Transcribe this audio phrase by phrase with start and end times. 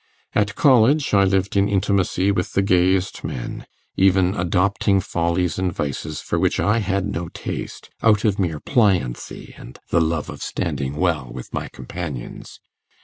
[0.33, 6.21] At college I lived in intimacy with the gayest men, even adopting follies and vices
[6.21, 10.95] for which I had no taste, out of mere pliancy and the love of standing
[10.95, 12.59] well with my companions.